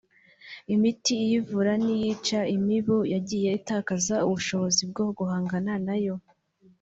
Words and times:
imiti 0.73 1.13
iyivura 1.23 1.71
n’iyica 1.83 2.39
imibu 2.57 2.97
yagiye 3.13 3.49
itakaza 3.59 4.15
ubushobozi 4.27 4.81
bwo 4.91 5.05
guhangana 5.17 5.73
nayo 5.87 6.15